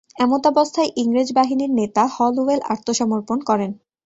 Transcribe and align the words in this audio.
এমতাবস্থায় 0.17 0.89
ইংরেজ 0.95 1.29
বাহিনীর 1.33 1.71
নেতা 1.79 2.03
হলওয়েল 2.15 2.59
আত্মসমর্পণ 2.73 3.37
করেন। 3.49 3.71